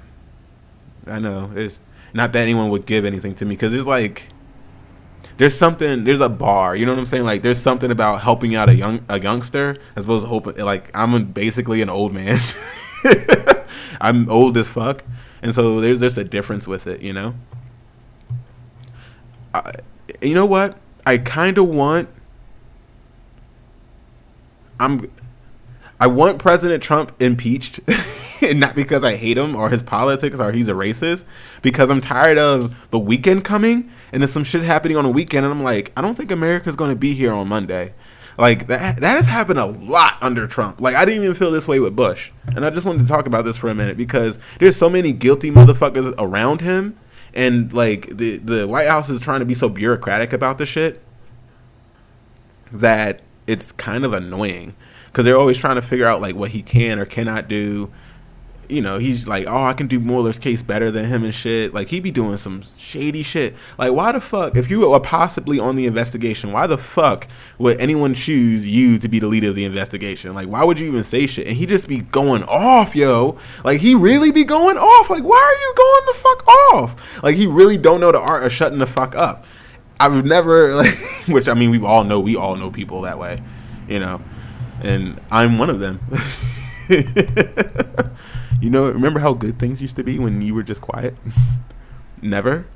[1.07, 1.81] I know it's
[2.14, 4.28] not that anyone would give anything to me because it's like
[5.38, 8.55] there's something there's a bar you know what i'm saying like there's something about helping
[8.55, 12.38] out a young a youngster as opposed to hoping like i'm basically an old man
[14.00, 15.02] i'm old as fuck
[15.42, 17.35] and so there's just a difference with it you know
[19.55, 19.72] I,
[20.20, 22.09] you know what i kind of want
[24.81, 25.11] i'm
[26.00, 27.81] i want president trump impeached
[28.55, 31.24] not because I hate him or his politics or he's a racist,
[31.62, 35.46] because I'm tired of the weekend coming and there's some shit happening on the weekend,
[35.46, 37.94] and I'm like, I don't think America's going to be here on Monday.
[38.38, 40.81] Like that that has happened a lot under Trump.
[40.81, 42.31] Like I didn't even feel this way with Bush.
[42.47, 45.12] And I just wanted to talk about this for a minute because there's so many
[45.12, 46.99] guilty motherfuckers around him
[47.35, 51.03] and like the the White House is trying to be so bureaucratic about the shit
[52.71, 54.75] that it's kind of annoying
[55.07, 57.92] because they're always trying to figure out like what he can or cannot do
[58.73, 61.75] you know, he's like, oh, I can do Mueller's case better than him and shit.
[61.75, 63.55] Like, he be doing some shady shit.
[63.77, 67.79] Like, why the fuck, if you were possibly on the investigation, why the fuck would
[67.79, 70.35] anyone choose you to be the leader of the investigation?
[70.35, 71.47] Like, why would you even say shit?
[71.47, 73.37] And he just be going off, yo.
[73.63, 75.11] Like, he really be going off.
[75.11, 77.23] Like, why are you going the fuck off?
[77.23, 79.45] Like, he really don't know the art of shutting the fuck up.
[80.01, 80.97] I've never, like,
[81.29, 83.39] which I mean, we all know, we all know people that way,
[83.87, 84.23] you know,
[84.83, 86.01] and I'm one of them.
[88.62, 91.16] You know, remember how good things used to be when you were just quiet?
[92.22, 92.66] Never.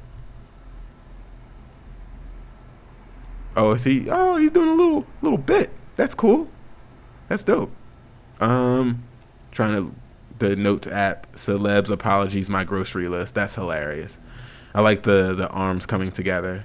[3.54, 4.08] Oh, is he?
[4.10, 5.70] Oh, he's doing a little little bit.
[5.94, 6.48] That's cool.
[7.28, 7.70] That's dope.
[8.40, 9.04] Um,
[9.52, 9.94] trying to
[10.40, 13.36] the notes app celebs apologies my grocery list.
[13.36, 14.18] That's hilarious.
[14.74, 16.64] I like the the arms coming together.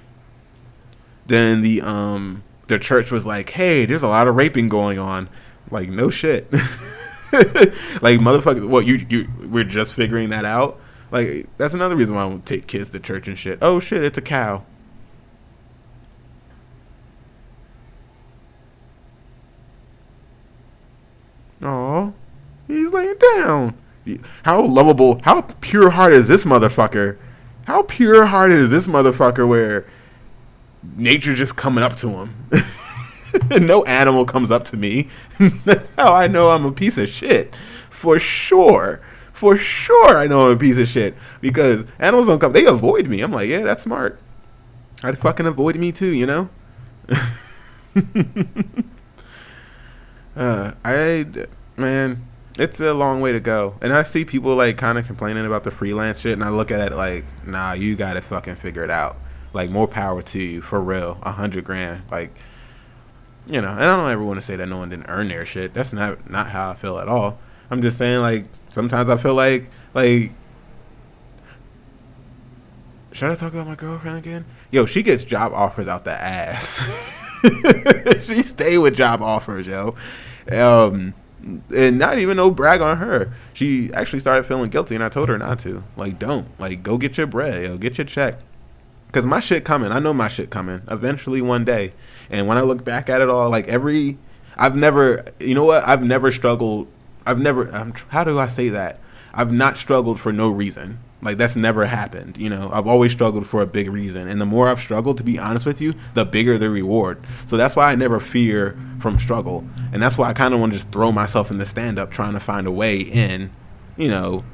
[1.28, 5.28] Then the um the church was like, "Hey, there's a lot of raping going on."
[5.70, 6.52] Like, no shit.
[8.02, 10.78] like motherfuckers, what you you we're just figuring that out.
[11.10, 13.58] Like that's another reason why I won't take kids to church and shit.
[13.62, 14.64] Oh shit, it's a cow.
[21.62, 22.12] Oh,
[22.66, 23.78] he's laying down.
[24.42, 27.16] How lovable, how pure hearted is this motherfucker?
[27.66, 29.86] How pure hearted is this motherfucker where
[30.96, 32.48] nature just coming up to him?
[33.60, 35.08] no animal comes up to me.
[35.64, 37.54] That's how I know I'm a piece of shit.
[37.90, 39.00] For sure.
[39.32, 41.14] For sure I know I'm a piece of shit.
[41.40, 43.20] Because animals don't come they avoid me.
[43.20, 44.20] I'm like, yeah, that's smart.
[45.02, 46.48] I'd fucking avoid me too, you know?
[50.36, 51.26] uh, I
[51.76, 52.26] man,
[52.58, 53.76] it's a long way to go.
[53.80, 56.70] And I see people like kind of complaining about the freelance shit, and I look
[56.70, 59.18] at it like, nah, you got to fucking figure it out.
[59.52, 61.18] Like more power to you, for real.
[61.22, 62.32] A hundred grand, like
[63.46, 65.44] you know, and I don't ever want to say that no one didn't earn their
[65.44, 65.74] shit.
[65.74, 67.38] That's not not how I feel at all.
[67.70, 70.32] I'm just saying like sometimes I feel like like
[73.12, 74.46] should I talk about my girlfriend again?
[74.70, 76.80] Yo, she gets job offers out the ass.
[78.20, 79.94] she stay with job offers, yo.
[80.50, 81.12] Um,
[81.74, 83.34] and not even no brag on her.
[83.52, 85.84] She actually started feeling guilty, and I told her not to.
[85.96, 86.48] Like, don't.
[86.58, 87.76] Like, go get your bread, yo.
[87.76, 88.40] Get your check.
[89.12, 89.92] Cause my shit coming.
[89.92, 90.80] I know my shit coming.
[90.88, 91.92] Eventually, one day.
[92.32, 94.18] And when I look back at it all, like every,
[94.56, 95.86] I've never, you know what?
[95.86, 96.88] I've never struggled.
[97.26, 97.70] I've never.
[97.70, 98.98] I'm, how do I say that?
[99.34, 100.98] I've not struggled for no reason.
[101.20, 102.36] Like that's never happened.
[102.38, 105.22] You know, I've always struggled for a big reason, and the more I've struggled, to
[105.22, 107.24] be honest with you, the bigger the reward.
[107.46, 110.72] So that's why I never fear from struggle, and that's why I kind of want
[110.72, 113.52] to just throw myself in the stand up, trying to find a way in.
[113.96, 114.44] You know,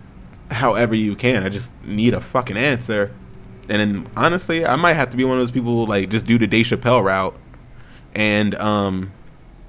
[0.51, 1.43] however you can.
[1.43, 3.12] I just need a fucking answer
[3.69, 6.25] and then honestly, I might have to be one of those people who, like just
[6.27, 7.37] do the Dave Chappelle route
[8.18, 9.12] and um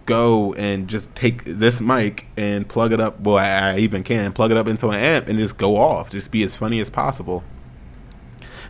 [0.07, 3.19] go and just take this mic and plug it up.
[3.19, 6.09] Well, I, I even can plug it up into an amp and just go off.
[6.09, 7.43] Just be as funny as possible.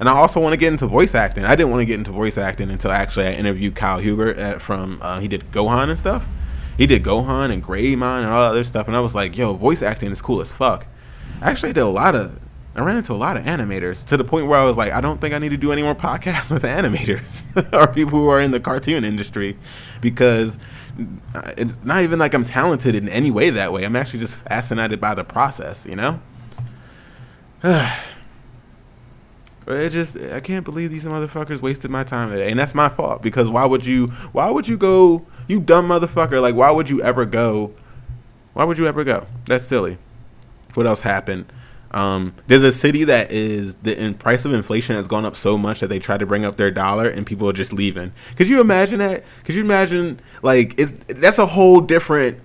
[0.01, 1.45] And I also want to get into voice acting.
[1.45, 4.61] I didn't want to get into voice acting until actually I interviewed Kyle Hebert at,
[4.61, 6.27] from uh, he did Gohan and stuff.
[6.77, 9.53] He did Gohan and Greymon and all that other stuff, and I was like, "Yo,
[9.53, 10.87] voice acting is cool as fuck."
[11.41, 12.39] Actually, I did a lot of
[12.75, 15.01] I ran into a lot of animators to the point where I was like, I
[15.01, 18.39] don't think I need to do any more podcasts with animators or people who are
[18.39, 19.57] in the cartoon industry
[20.01, 20.59] because
[21.33, 23.83] uh, it's not even like I'm talented in any way that way.
[23.83, 26.21] I'm actually just fascinated by the process, you know?
[29.67, 33.21] It just I can't believe these motherfuckers wasted my time today, and that's my fault
[33.21, 34.07] because why would you?
[34.31, 35.27] Why would you go?
[35.47, 36.41] You dumb motherfucker!
[36.41, 37.75] Like why would you ever go?
[38.53, 39.27] Why would you ever go?
[39.45, 39.99] That's silly.
[40.73, 41.53] What else happened?
[41.91, 45.79] Um, there's a city that is the price of inflation has gone up so much
[45.79, 48.13] that they try to bring up their dollar and people are just leaving.
[48.35, 49.23] Could you imagine that?
[49.43, 52.41] Could you imagine like it's that's a whole different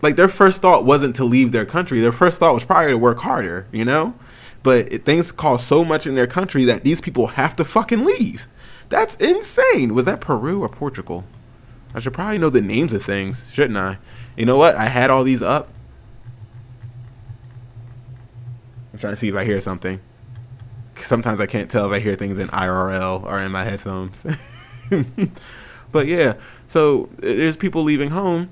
[0.00, 2.00] like their first thought wasn't to leave their country.
[2.00, 4.14] Their first thought was probably to work harder, you know?
[4.62, 8.04] But it, things cost so much in their country that these people have to fucking
[8.04, 8.46] leave.
[8.88, 9.94] That's insane.
[9.94, 11.24] Was that Peru or Portugal?
[11.94, 13.98] I should probably know the names of things, shouldn't I?
[14.36, 14.76] You know what?
[14.76, 15.68] I had all these up.
[18.98, 20.00] I'm trying to see if I hear something.
[20.96, 24.26] Sometimes I can't tell if I hear things in IRL or in my headphones.
[25.92, 26.34] but yeah,
[26.66, 28.50] so uh, there's people leaving home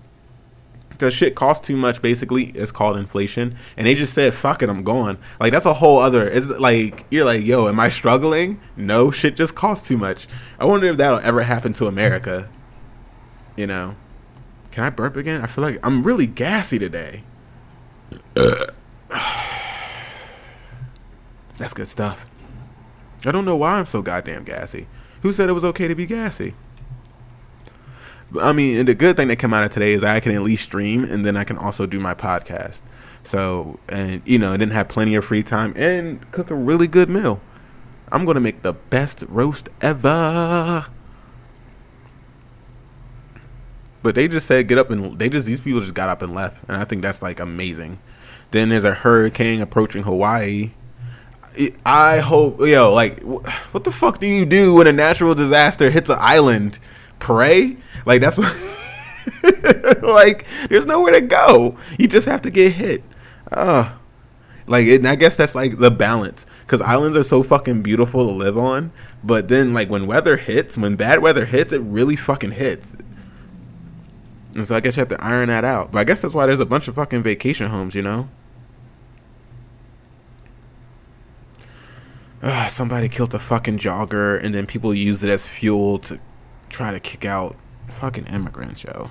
[0.91, 2.01] because shit costs too much.
[2.01, 5.75] Basically, it's called inflation, and they just said, "Fuck it, I'm going." Like that's a
[5.75, 6.29] whole other.
[6.29, 10.29] It's like you're like, "Yo, am I struggling?" No, shit just costs too much.
[10.61, 12.49] I wonder if that'll ever happen to America.
[13.57, 13.97] You know,
[14.71, 15.41] can I burp again?
[15.41, 17.25] I feel like I'm really gassy today.
[21.57, 22.27] That's good stuff.
[23.25, 24.87] I don't know why I'm so goddamn gassy.
[25.23, 26.55] Who said it was okay to be gassy?
[28.41, 30.65] I mean, the good thing that came out of today is I can at least
[30.65, 32.83] stream and then I can also do my podcast.
[33.23, 36.87] So, and you know, I didn't have plenty of free time and cook a really
[36.87, 37.41] good meal.
[38.13, 40.87] I'm going to make the best roast ever.
[44.03, 46.33] But they just said get up and they just these people just got up and
[46.33, 47.99] left, and I think that's like amazing.
[48.53, 50.71] Then there's a hurricane approaching Hawaii.
[51.85, 56.11] I hope yo like what the fuck do you do when a natural disaster hits
[56.11, 56.79] an island?
[57.19, 57.77] Pray?
[58.05, 61.77] Like that's what like there's nowhere to go.
[61.99, 63.03] You just have to get hit.
[63.51, 63.95] Uh
[64.67, 68.33] like it, I guess that's like the balance cuz islands are so fucking beautiful to
[68.33, 68.93] live on,
[69.23, 72.97] but then like when weather hits, when bad weather hits, it really fucking hits.
[74.57, 75.93] And so I guess you have to iron that out.
[75.93, 78.29] But I guess that's why there's a bunch of fucking vacation homes, you know?
[82.69, 86.19] Somebody killed a fucking jogger and then people used it as fuel to
[86.69, 87.57] try to kick out
[87.89, 89.11] fucking immigrants, yo.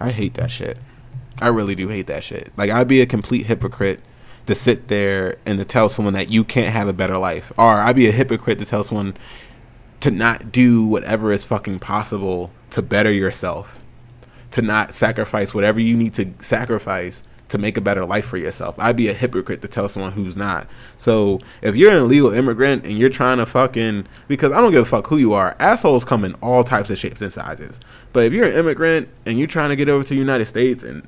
[0.00, 0.78] I hate that shit.
[1.40, 2.52] I really do hate that shit.
[2.56, 4.00] Like I'd be a complete hypocrite
[4.46, 7.52] to sit there and to tell someone that you can't have a better life.
[7.58, 9.16] Or I'd be a hypocrite to tell someone
[10.00, 13.76] to not do whatever is fucking possible to better yourself.
[14.52, 18.74] To not sacrifice whatever you need to sacrifice to make a better life for yourself.
[18.78, 20.68] I'd be a hypocrite to tell someone who's not.
[20.96, 24.82] So if you're an illegal immigrant and you're trying to fucking because I don't give
[24.82, 27.80] a fuck who you are, assholes come in all types of shapes and sizes.
[28.12, 30.82] But if you're an immigrant and you're trying to get over to the United States
[30.82, 31.06] and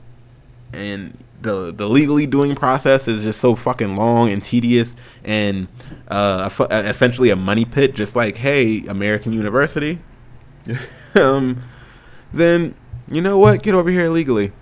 [0.72, 5.68] and the the legally doing process is just so fucking long and tedious and
[6.08, 9.98] uh, essentially a money pit, just like hey American University,
[11.14, 11.62] um,
[12.32, 12.74] then
[13.10, 13.62] you know what?
[13.62, 14.52] Get over here illegally.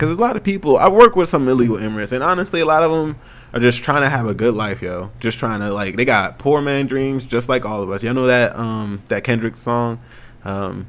[0.00, 2.64] Because there's a lot of people, I work with some illegal immigrants, and honestly, a
[2.64, 3.20] lot of them
[3.52, 5.10] are just trying to have a good life, yo.
[5.20, 8.02] Just trying to like, they got poor man dreams, just like all of us.
[8.02, 10.00] Y'all know that um that Kendrick song,
[10.42, 10.88] um,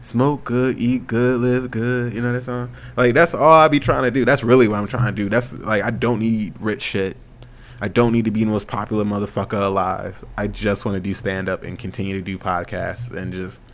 [0.00, 2.14] smoke good, eat good, live good.
[2.14, 2.72] You know that song?
[2.96, 4.24] Like that's all I be trying to do.
[4.24, 5.28] That's really what I'm trying to do.
[5.28, 7.16] That's like I don't need rich shit.
[7.80, 10.24] I don't need to be the most popular motherfucker alive.
[10.38, 13.64] I just want to do stand up and continue to do podcasts and just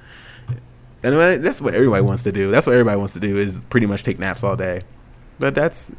[1.02, 2.50] and that's what everybody wants to do.
[2.50, 4.82] That's what everybody wants to do is pretty much take naps all day.
[5.38, 5.92] But that's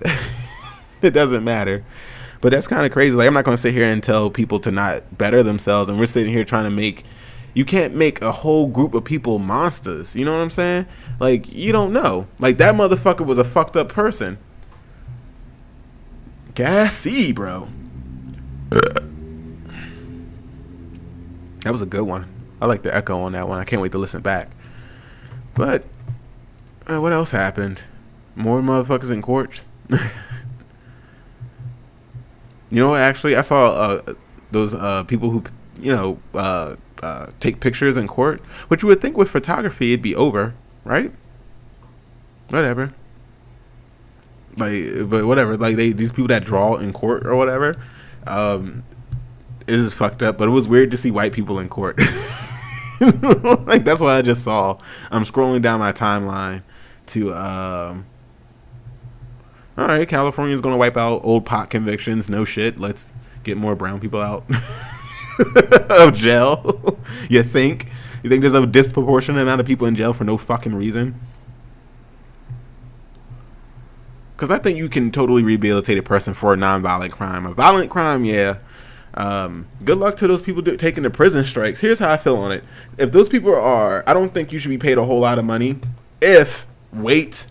[1.01, 1.85] it doesn't matter.
[2.41, 3.15] But that's kind of crazy.
[3.15, 5.97] Like I'm not going to sit here and tell people to not better themselves and
[5.97, 7.05] we're sitting here trying to make
[7.53, 10.15] you can't make a whole group of people monsters.
[10.15, 10.85] You know what I'm saying?
[11.19, 12.27] Like you don't know.
[12.37, 14.37] Like that motherfucker was a fucked up person.
[16.55, 17.69] Gassy, bro.
[21.61, 22.27] That was a good one.
[22.61, 23.57] I like the echo on that one.
[23.59, 24.49] I can't wait to listen back.
[25.55, 25.83] But
[26.87, 27.83] uh, what else happened?
[28.35, 29.67] More motherfuckers in courts.
[29.89, 29.99] you
[32.71, 34.13] know, what actually, I saw uh,
[34.51, 35.43] those uh, people who,
[35.79, 40.01] you know, uh, uh, take pictures in court, which you would think with photography it'd
[40.01, 41.11] be over, right?
[42.49, 42.93] Whatever.
[44.57, 45.55] Like, but whatever.
[45.57, 47.75] Like they these people that draw in court or whatever,
[48.27, 48.83] um,
[49.67, 50.37] is fucked up.
[50.37, 51.99] But it was weird to see white people in court.
[53.65, 54.77] like that's what I just saw.
[55.11, 56.63] I'm scrolling down my timeline
[57.07, 58.05] to um
[59.79, 62.29] all right, California's going to wipe out old pot convictions.
[62.29, 62.81] No shit.
[62.81, 64.43] Let's get more brown people out
[65.89, 66.99] of jail.
[67.29, 67.87] you think?
[68.21, 71.17] You think there's a disproportionate amount of people in jail for no fucking reason?
[74.35, 77.45] Because I think you can totally rehabilitate a person for a non-violent crime.
[77.45, 78.57] A violent crime, yeah.
[79.13, 81.81] Um, good luck to those people do, taking the prison strikes.
[81.81, 82.63] Here's how I feel on it.
[82.97, 85.45] If those people are, I don't think you should be paid a whole lot of
[85.45, 85.79] money.
[86.21, 87.47] If wait,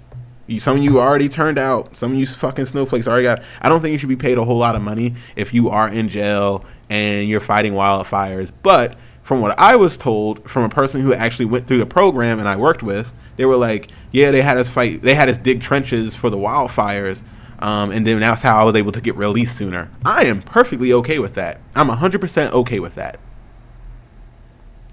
[0.46, 1.96] you, some of you already turned out.
[1.96, 3.42] Some of you fucking snowflakes already got.
[3.60, 5.88] I don't think you should be paid a whole lot of money if you are
[5.88, 8.50] in jail and you're fighting wildfires.
[8.62, 12.38] But from what I was told from a person who actually went through the program
[12.38, 15.02] and I worked with, they were like, yeah, they had us fight.
[15.02, 17.22] They had us dig trenches for the wildfires
[17.58, 19.90] um, and then that's how I was able to get released sooner.
[20.04, 21.60] I am perfectly okay with that.
[21.74, 23.18] I'm 100% okay with that.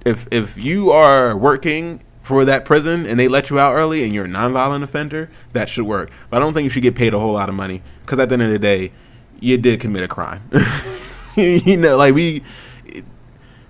[0.06, 4.14] If if you are working for that prison and they let you out early and
[4.14, 6.12] you're a nonviolent offender, that should work.
[6.30, 8.30] But I don't think you should get paid a whole lot of money because at
[8.30, 8.92] the end of the day,
[9.40, 10.48] you did commit a crime.
[11.36, 12.44] you know, like we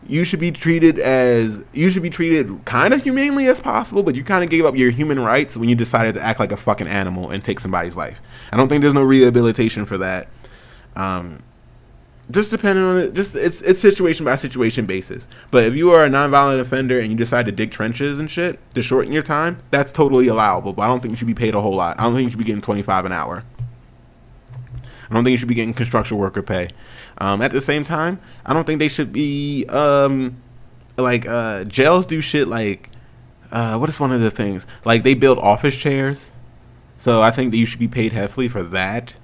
[0.08, 4.16] you should be treated as you should be treated kind of humanely as possible, but
[4.16, 6.58] you kind of gave up your human rights when you decided to act like a
[6.58, 8.22] fucking animal and take somebody's life.
[8.52, 10.28] I don't think there's no rehabilitation for that.
[10.96, 11.40] Um,
[12.32, 15.28] just depending on it, just it's it's situation by situation basis.
[15.52, 18.60] But if you are a nonviolent offender and you decide to dig trenches and shit
[18.74, 20.74] to shorten your time, that's totally allowable.
[20.74, 22.00] But I don't think you should be paid a whole lot.
[22.00, 23.44] I don't think you should be getting twenty five an hour.
[25.10, 26.70] I don't think you should be getting construction worker pay.
[27.18, 30.38] Um, at the same time, I don't think they should be um,
[30.98, 32.90] like uh, jails do shit like
[33.52, 36.32] uh, what is one of the things like they build office chairs.
[36.98, 39.18] So I think that you should be paid heavily for that.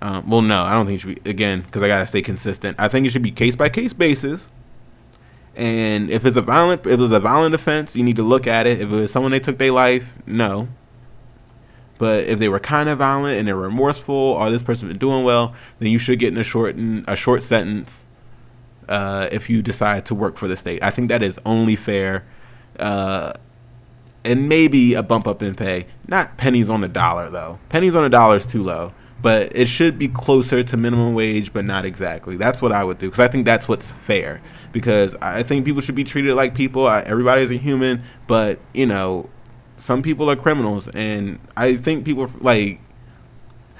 [0.00, 2.76] Um, well, no, I don't think you should be again because I gotta stay consistent.
[2.78, 4.52] I think it should be case by case basis.
[5.56, 8.66] And if it's a violent, if it's a violent offense, you need to look at
[8.66, 8.80] it.
[8.80, 10.68] If it was someone they took their life, no,
[11.98, 15.24] but if they were kind of violent and they're remorseful, or this person been doing
[15.24, 18.06] well, then you should get in a short a short sentence.
[18.88, 22.26] Uh, if you decide to work for the state, I think that is only fair,
[22.78, 23.32] uh,
[24.24, 25.86] and maybe a bump up in pay.
[26.06, 27.58] Not pennies on the dollar though.
[27.68, 28.92] Pennies on the dollar is too low,
[29.22, 32.36] but it should be closer to minimum wage, but not exactly.
[32.36, 34.42] That's what I would do because I think that's what's fair.
[34.72, 36.86] Because I think people should be treated like people.
[36.86, 39.30] I, everybody's a human, but you know,
[39.76, 42.80] some people are criminals, and I think people like.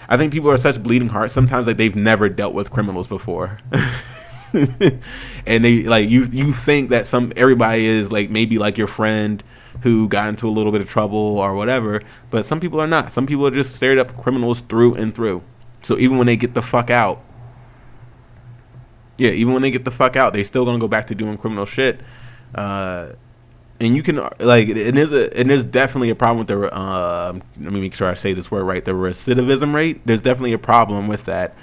[0.07, 3.57] I think people are such bleeding hearts sometimes like they've never dealt with criminals before.
[5.47, 9.43] and they like you you think that some everybody is like maybe like your friend
[9.83, 13.13] who got into a little bit of trouble or whatever, but some people are not.
[13.13, 15.43] Some people are just straight up criminals through and through.
[15.83, 17.23] So even when they get the fuck out,
[19.19, 21.37] yeah, even when they get the fuck out, they still gonna go back to doing
[21.37, 22.01] criminal shit.
[22.55, 23.13] Uh,
[23.81, 27.33] and you can like it is a it is definitely a problem with the uh,
[27.61, 30.01] let me make sure I say this word right the recidivism rate.
[30.05, 31.55] There's definitely a problem with that.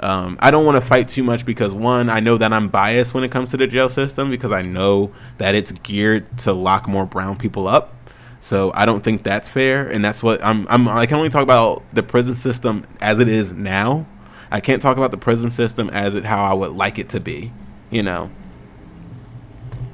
[0.00, 3.14] Um, I don't want to fight too much because one I know that I'm biased
[3.14, 6.88] when it comes to the jail system because I know that it's geared to lock
[6.88, 7.94] more brown people up.
[8.40, 11.42] So I don't think that's fair and that's what I'm, I'm I can only talk
[11.42, 14.06] about the prison system as it is now.
[14.50, 17.20] I can't talk about the prison system as it how I would like it to
[17.20, 17.52] be
[17.90, 18.30] you know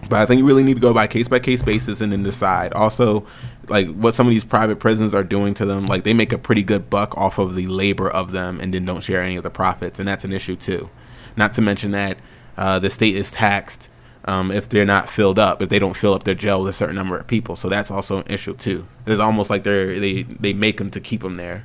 [0.09, 2.23] but I think you really need to go by case by case basis and then
[2.23, 2.73] decide.
[2.73, 3.27] Also,
[3.69, 6.39] like what some of these private prisons are doing to them, like they make a
[6.39, 9.43] pretty good buck off of the labor of them and then don't share any of
[9.43, 10.91] the profits, and that's an issue too.
[11.37, 12.19] Not to mention that
[12.57, 13.89] uh, the state is taxed
[14.27, 16.73] um, if they're not filled up, if they don't fill up their jail with a
[16.73, 17.57] certain number of people.
[17.57, 18.87] So that's also an issue too.
[19.07, 21.65] It's almost like they're they they make them to keep them there.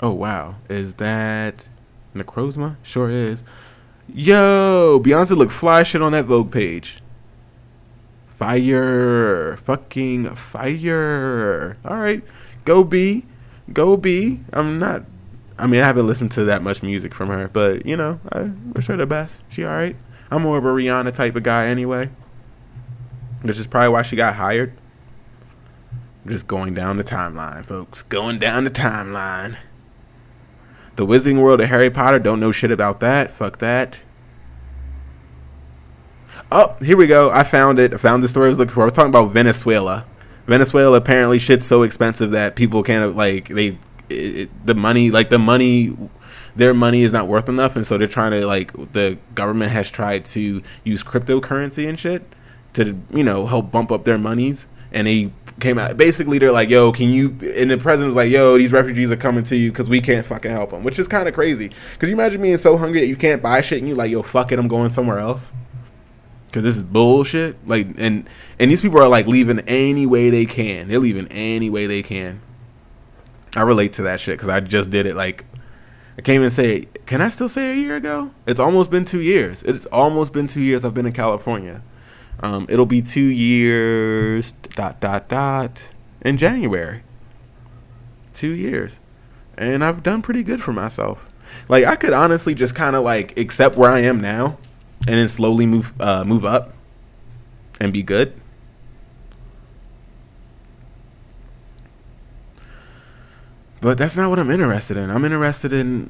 [0.00, 1.68] Oh wow, is that
[2.14, 2.76] Necrozma?
[2.82, 3.42] Sure is.
[4.14, 6.98] Yo, Beyonce look fly shit on that Vogue page.
[8.26, 9.56] Fire.
[9.56, 11.78] Fucking fire.
[11.84, 12.22] Alright.
[12.66, 13.24] Go B.
[13.72, 14.40] Go B.
[14.52, 15.04] I'm not
[15.58, 18.50] I mean I haven't listened to that much music from her, but you know, I
[18.74, 19.40] wish her the best.
[19.48, 19.96] She alright.
[20.30, 22.10] I'm more of a Rihanna type of guy anyway.
[23.42, 24.74] Which is probably why she got hired.
[26.26, 28.02] Just going down the timeline, folks.
[28.02, 29.56] Going down the timeline.
[30.96, 33.30] The Wizarding World of Harry Potter, don't know shit about that.
[33.30, 34.00] Fuck that.
[36.50, 37.30] Oh, here we go.
[37.30, 37.94] I found it.
[37.94, 38.82] I found the story I was looking for.
[38.82, 40.04] I was talking about Venezuela.
[40.46, 43.78] Venezuela apparently shit's so expensive that people can't like they
[44.10, 45.96] it, the money like the money
[46.54, 49.90] their money is not worth enough and so they're trying to like the government has
[49.90, 52.22] tried to use cryptocurrency and shit
[52.74, 55.96] to you know help bump up their monies and they came out.
[55.96, 59.16] Basically, they're like, "Yo, can you?" And the president was like, "Yo, these refugees are
[59.16, 61.70] coming to you because we can't fucking help them," which is kind of crazy.
[61.92, 64.22] Because you imagine being so hungry that you can't buy shit, and you like, "Yo,
[64.22, 65.52] fuck it, I'm going somewhere else."
[66.46, 67.56] Because this is bullshit.
[67.66, 68.28] Like, and
[68.58, 70.88] and these people are like leaving any way they can.
[70.88, 72.40] They're leaving any way they can.
[73.54, 75.14] I relate to that shit because I just did it.
[75.14, 75.44] Like,
[76.18, 76.88] I can't even say.
[77.06, 78.32] Can I still say a year ago?
[78.46, 79.62] It's almost been two years.
[79.62, 81.82] It's almost been two years I've been in California.
[82.40, 85.84] Um, it'll be two years, dot, dot, dot,
[86.22, 87.02] in January.
[88.32, 88.98] Two years.
[89.56, 91.28] And I've done pretty good for myself.
[91.68, 94.58] Like I could honestly just kind of like accept where I am now,
[95.06, 96.72] and then slowly move uh, move up,
[97.80, 98.34] and be good.
[103.80, 105.10] But that's not what I'm interested in.
[105.10, 106.08] I'm interested in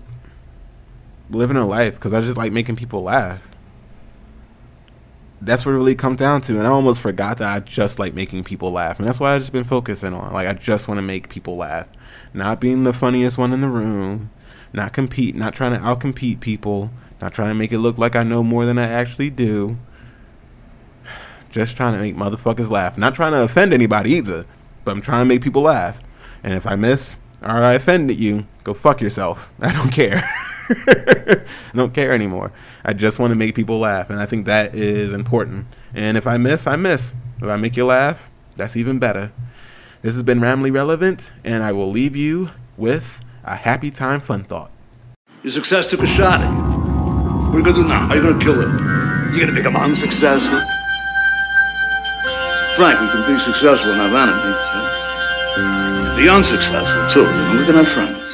[1.30, 3.40] living a life because I just like making people laugh.
[5.44, 6.58] That's what it really comes down to.
[6.58, 8.98] And I almost forgot that I just like making people laugh.
[8.98, 10.32] And that's why I've just been focusing on.
[10.32, 11.88] Like, I just want to make people laugh.
[12.32, 14.30] Not being the funniest one in the room.
[14.72, 16.90] Not compete, not trying to outcompete people.
[17.20, 19.78] Not trying to make it look like I know more than I actually do.
[21.50, 22.96] Just trying to make motherfuckers laugh.
[22.96, 24.46] Not trying to offend anybody either.
[24.84, 26.00] But I'm trying to make people laugh.
[26.42, 29.50] And if I miss, or I offended you, go fuck yourself.
[29.60, 30.28] I don't care.
[30.68, 31.42] I
[31.74, 32.52] don't care anymore.
[32.84, 35.66] I just want to make people laugh, and I think that is important.
[35.94, 37.14] And if I miss, I miss.
[37.38, 39.32] If I make you laugh, that's even better.
[40.02, 44.44] This has been Rarely Relevant, and I will leave you with a happy time fun
[44.44, 44.70] thought.
[45.42, 46.62] Your success took a shot at you.
[47.52, 48.06] What are you gonna do now?
[48.06, 48.68] How are you gonna kill it?
[49.32, 50.60] You're gonna become unsuccessful?
[52.76, 54.56] Frank, we can be successful and have enemies.
[54.72, 56.16] Huh?
[56.16, 57.20] Be unsuccessful too.
[57.20, 58.31] You know, we can have friends.